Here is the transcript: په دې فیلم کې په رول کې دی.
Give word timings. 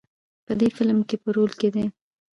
په 0.45 0.53
دې 0.59 0.67
فیلم 0.75 0.99
کې 1.07 1.15
په 1.23 1.29
رول 1.35 1.51
کې 1.59 1.69
دی. 1.75 1.85